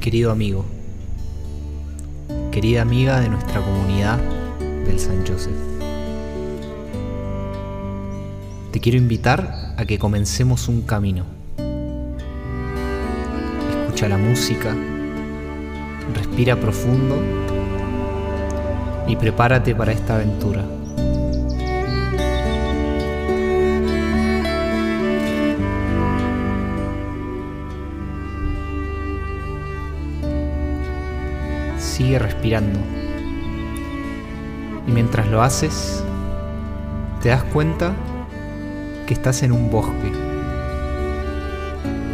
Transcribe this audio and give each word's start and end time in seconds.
querido 0.00 0.32
amigo, 0.32 0.64
querida 2.50 2.80
amiga 2.80 3.20
de 3.20 3.28
nuestra 3.28 3.60
comunidad 3.60 4.18
del 4.86 4.98
San 4.98 5.26
Joseph. 5.26 5.52
Te 8.72 8.80
quiero 8.80 8.96
invitar 8.96 9.74
a 9.76 9.84
que 9.84 9.98
comencemos 9.98 10.68
un 10.68 10.82
camino. 10.82 11.26
Escucha 13.84 14.08
la 14.08 14.16
música, 14.16 14.74
respira 16.14 16.56
profundo 16.56 17.16
y 19.06 19.16
prepárate 19.16 19.74
para 19.74 19.92
esta 19.92 20.14
aventura. 20.14 20.79
Sigue 32.00 32.18
respirando. 32.18 32.78
Y 34.88 34.90
mientras 34.90 35.28
lo 35.28 35.42
haces, 35.42 36.02
te 37.22 37.28
das 37.28 37.42
cuenta 37.42 37.92
que 39.06 39.12
estás 39.12 39.42
en 39.42 39.52
un 39.52 39.70
bosque. 39.70 40.10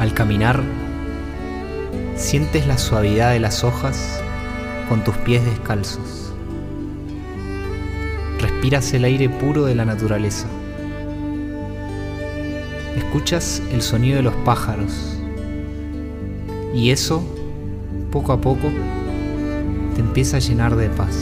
Al 0.00 0.12
caminar, 0.14 0.60
sientes 2.16 2.66
la 2.66 2.76
suavidad 2.76 3.30
de 3.30 3.38
las 3.38 3.62
hojas 3.62 4.20
con 4.88 5.04
tus 5.04 5.16
pies 5.18 5.44
descalzos. 5.44 6.34
Respiras 8.40 8.92
el 8.94 9.04
aire 9.04 9.28
puro 9.28 9.64
de 9.64 9.76
la 9.76 9.84
naturaleza. 9.84 10.48
Escuchas 12.96 13.62
el 13.70 13.82
sonido 13.82 14.16
de 14.16 14.24
los 14.24 14.34
pájaros. 14.44 15.20
Y 16.74 16.90
eso, 16.90 17.22
poco 18.10 18.32
a 18.32 18.40
poco, 18.40 18.72
empieza 20.00 20.36
a 20.36 20.40
llenar 20.40 20.76
de 20.76 20.88
paz. 20.90 21.16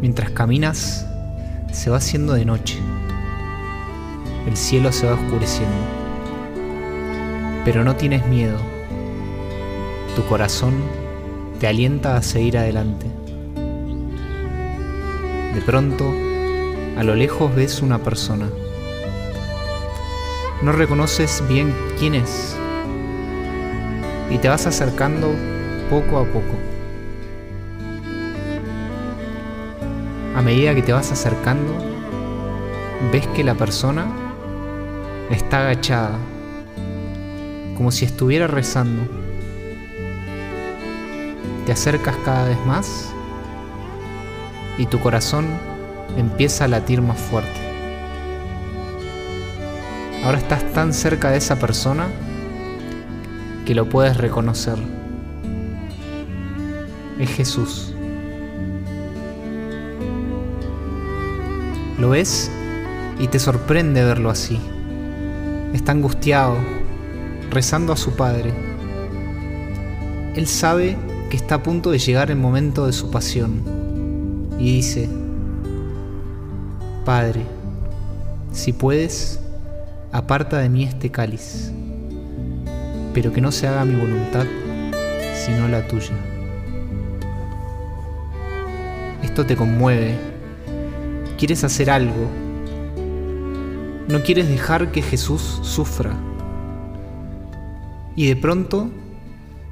Mientras 0.00 0.30
caminas, 0.30 1.06
se 1.72 1.90
va 1.90 1.96
haciendo 1.96 2.34
de 2.34 2.44
noche. 2.44 2.78
El 4.46 4.56
cielo 4.56 4.92
se 4.92 5.06
va 5.06 5.14
oscureciendo. 5.14 5.74
Pero 7.64 7.82
no 7.82 7.96
tienes 7.96 8.26
miedo. 8.26 8.58
Tu 10.14 10.24
corazón 10.26 10.74
te 11.58 11.66
alienta 11.66 12.16
a 12.16 12.22
seguir 12.22 12.56
adelante. 12.56 13.06
De 15.54 15.60
pronto, 15.62 16.14
a 16.96 17.02
lo 17.02 17.14
lejos 17.14 17.54
ves 17.54 17.82
una 17.82 17.98
persona. 17.98 18.48
No 20.62 20.72
reconoces 20.72 21.42
bien 21.46 21.74
quién 21.98 22.14
es. 22.14 22.56
Y 24.30 24.38
te 24.38 24.48
vas 24.48 24.66
acercando 24.66 25.34
poco 25.90 26.18
a 26.18 26.24
poco. 26.24 26.54
A 30.34 30.40
medida 30.40 30.74
que 30.74 30.82
te 30.82 30.92
vas 30.92 31.12
acercando, 31.12 31.72
ves 33.12 33.26
que 33.28 33.44
la 33.44 33.54
persona 33.54 34.06
está 35.30 35.60
agachada, 35.60 36.16
como 37.76 37.90
si 37.90 38.06
estuviera 38.06 38.46
rezando. 38.46 39.02
Te 41.66 41.72
acercas 41.72 42.16
cada 42.24 42.48
vez 42.48 42.58
más 42.66 43.12
y 44.78 44.86
tu 44.86 44.98
corazón 45.00 45.46
empieza 46.16 46.64
a 46.64 46.68
latir 46.68 47.02
más 47.02 47.18
fuerte. 47.18 47.60
Ahora 50.24 50.38
estás 50.38 50.72
tan 50.72 50.92
cerca 50.92 51.30
de 51.30 51.38
esa 51.38 51.56
persona 51.56 52.08
que 53.64 53.74
lo 53.74 53.88
puedes 53.88 54.16
reconocer. 54.16 54.76
Es 57.18 57.30
Jesús. 57.30 57.94
Lo 61.98 62.10
ves 62.10 62.50
y 63.18 63.28
te 63.28 63.38
sorprende 63.38 64.04
verlo 64.04 64.30
así. 64.30 64.60
Está 65.72 65.92
angustiado, 65.92 66.56
rezando 67.50 67.92
a 67.92 67.96
su 67.96 68.16
Padre. 68.16 68.52
Él 70.34 70.46
sabe 70.46 70.96
que 71.30 71.36
está 71.36 71.56
a 71.56 71.62
punto 71.62 71.90
de 71.90 71.98
llegar 71.98 72.30
el 72.30 72.36
momento 72.36 72.86
de 72.86 72.92
su 72.92 73.10
pasión 73.10 73.62
y 74.58 74.76
dice, 74.76 75.08
Padre, 77.06 77.40
si 78.52 78.74
puedes, 78.74 79.40
aparta 80.12 80.58
de 80.58 80.68
mí 80.68 80.84
este 80.84 81.10
cáliz, 81.10 81.72
pero 83.14 83.32
que 83.32 83.40
no 83.40 83.50
se 83.50 83.66
haga 83.66 83.86
mi 83.86 83.98
voluntad, 83.98 84.44
sino 85.32 85.68
la 85.68 85.86
tuya. 85.86 86.12
Esto 89.22 89.46
te 89.46 89.56
conmueve 89.56 90.36
quieres 91.36 91.64
hacer 91.64 91.90
algo. 91.90 92.28
No 94.08 94.22
quieres 94.22 94.48
dejar 94.48 94.90
que 94.90 95.02
Jesús 95.02 95.60
sufra. 95.62 96.12
Y 98.14 98.26
de 98.26 98.36
pronto 98.36 98.90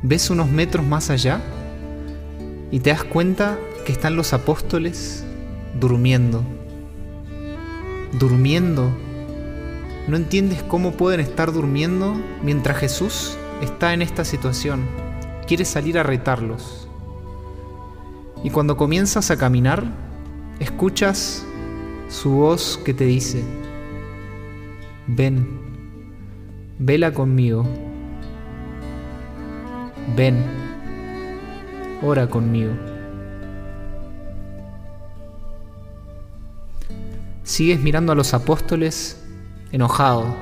ves 0.03 0.31
unos 0.31 0.50
metros 0.50 0.87
más 0.87 1.11
allá 1.11 1.41
y 2.71 2.81
te 2.81 2.91
das 2.91 3.05
cuenta 3.05 3.59
que 3.84 3.93
están 3.93 4.17
los 4.17 4.33
apóstoles 4.33 5.25
durmiendo. 5.81 6.44
Durmiendo. 8.19 8.91
No 10.08 10.16
entiendes 10.16 10.62
cómo 10.62 10.92
pueden 10.92 11.20
estar 11.20 11.52
durmiendo 11.52 12.14
mientras 12.42 12.78
Jesús 12.78 13.36
está 13.62 13.94
en 13.94 14.02
esta 14.02 14.25
situación. 14.25 14.86
Quieres 15.47 15.69
salir 15.69 15.98
a 15.98 16.02
retarlos. 16.02 16.88
Y 18.42 18.50
cuando 18.50 18.76
comienzas 18.76 19.30
a 19.30 19.36
caminar, 19.36 19.84
escuchas 20.60 21.44
su 22.08 22.30
voz 22.32 22.78
que 22.84 22.92
te 22.92 23.04
dice, 23.04 23.42
ven, 25.06 25.46
vela 26.78 27.12
conmigo, 27.12 27.66
ven, 30.14 30.44
ora 32.02 32.28
conmigo. 32.28 32.94
Sigues 37.54 37.78
mirando 37.78 38.10
a 38.10 38.16
los 38.16 38.34
apóstoles 38.34 39.16
enojado. 39.70 40.34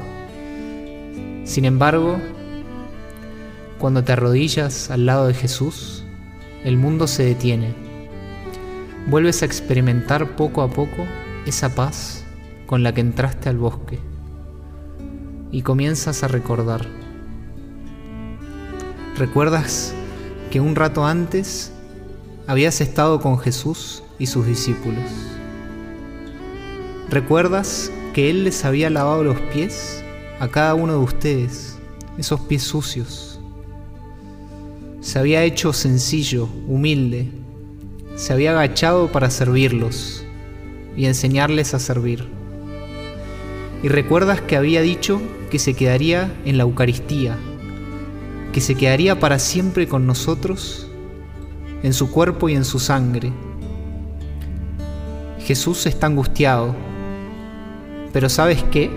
Sin 1.45 1.67
embargo, 1.67 2.17
cuando 3.79 4.03
te 4.03 4.13
arrodillas 4.13 4.91
al 4.91 5.05
lado 5.05 5.27
de 5.27 5.35
Jesús, 5.35 6.05
el 6.65 6.79
mundo 6.79 7.07
se 7.07 7.23
detiene. 7.23 7.75
Vuelves 9.09 9.43
a 9.43 9.45
experimentar 9.45 10.37
poco 10.37 10.63
a 10.63 10.71
poco 10.71 11.05
esa 11.45 11.75
paz 11.75 12.25
con 12.65 12.83
la 12.83 12.95
que 12.95 13.03
entraste 13.03 13.51
al 13.51 13.59
bosque 13.59 13.99
y 15.51 15.61
comienzas 15.61 16.23
a 16.23 16.29
recordar. 16.29 16.87
¿Recuerdas 19.19 19.93
que 20.51 20.61
un 20.61 20.77
rato 20.77 21.05
antes 21.05 21.75
habías 22.47 22.81
estado 22.81 23.21
con 23.21 23.39
Jesús 23.39 24.03
y 24.19 24.29
sus 24.29 24.47
discípulos? 24.47 25.32
¿Recuerdas 27.13 27.93
que 28.15 28.31
Él 28.31 28.45
les 28.45 28.65
había 28.65 28.89
lavado 28.89 29.23
los 29.23 29.39
pies 29.53 30.03
a 30.41 30.49
cada 30.49 30.75
uno 30.75 30.95
de 30.95 31.05
ustedes, 31.05 31.79
esos 32.17 32.41
pies 32.41 32.63
sucios? 32.63 33.39
Se 35.03 35.19
había 35.19 35.45
hecho 35.45 35.75
sencillo, 35.75 36.49
humilde, 36.67 37.31
se 38.17 38.33
había 38.33 38.53
agachado 38.53 39.13
para 39.13 39.29
servirlos 39.29 40.25
y 40.97 41.05
enseñarles 41.05 41.75
a 41.75 41.81
servir. 41.81 42.27
Y 43.83 43.89
recuerdas 43.89 44.41
que 44.41 44.57
había 44.57 44.81
dicho 44.81 45.21
que 45.51 45.59
se 45.59 45.75
quedaría 45.75 46.33
en 46.47 46.57
la 46.57 46.63
Eucaristía, 46.63 47.37
que 48.55 48.63
se 48.63 48.75
quedaría 48.75 49.21
para 49.21 49.39
siempre 49.39 49.87
con 49.87 50.07
nosotros, 50.07 50.89
en 51.83 51.93
su 51.93 52.11
cuerpo 52.11 52.49
y 52.49 52.55
en 52.55 52.65
su 52.65 52.79
sangre. 52.79 53.35
Jesús 55.41 55.85
está 55.85 56.07
angustiado, 56.07 56.75
pero 58.13 58.29
¿sabes 58.29 58.63
qué? 58.65 58.91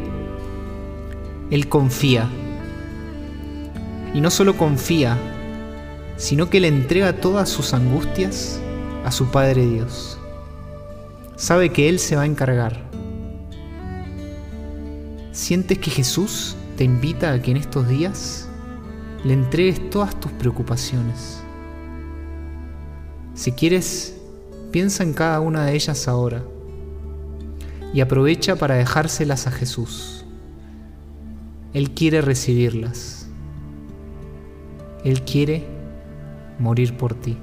Él 1.51 1.67
confía. 1.69 2.29
Y 4.13 4.21
no 4.21 4.29
solo 4.31 4.57
confía, 4.57 5.17
sino 6.17 6.49
que 6.49 6.59
le 6.59 6.67
entrega 6.67 7.13
todas 7.13 7.49
sus 7.49 7.73
angustias 7.73 8.59
a 9.03 9.11
su 9.11 9.25
Padre 9.31 9.65
Dios 9.67 10.17
sabe 11.35 11.69
que 11.71 11.89
Él 11.89 11.99
se 11.99 12.15
va 12.15 12.23
a 12.23 12.25
encargar. 12.25 12.81
¿Sientes 15.31 15.77
que 15.79 15.91
Jesús 15.91 16.55
te 16.77 16.83
invita 16.83 17.33
a 17.33 17.41
que 17.41 17.51
en 17.51 17.57
estos 17.57 17.87
días 17.87 18.47
le 19.23 19.33
entregues 19.33 19.89
todas 19.89 20.17
tus 20.19 20.31
preocupaciones? 20.33 21.41
Si 23.33 23.51
quieres, 23.51 24.15
piensa 24.71 25.03
en 25.03 25.13
cada 25.13 25.41
una 25.41 25.65
de 25.65 25.75
ellas 25.75 26.07
ahora 26.07 26.43
y 27.95 28.01
aprovecha 28.01 28.57
para 28.57 28.75
dejárselas 28.75 29.47
a 29.47 29.51
Jesús. 29.51 30.25
Él 31.73 31.91
quiere 31.91 32.19
recibirlas. 32.19 33.29
Él 35.05 35.21
quiere 35.21 35.65
morir 36.59 36.97
por 36.97 37.13
ti. 37.13 37.37